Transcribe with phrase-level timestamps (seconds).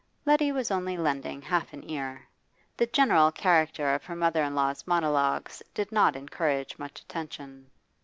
[0.25, 2.27] Letty was only lending half an ear.
[2.75, 7.69] The general character of her mother in law's monologues did not encourage much attention.